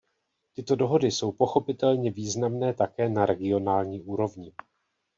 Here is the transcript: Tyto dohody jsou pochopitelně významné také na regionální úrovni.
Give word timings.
Tyto 0.53 0.75
dohody 0.75 1.11
jsou 1.11 1.31
pochopitelně 1.31 2.11
významné 2.11 2.73
také 2.73 3.09
na 3.09 3.25
regionální 3.25 4.01
úrovni. 4.01 4.53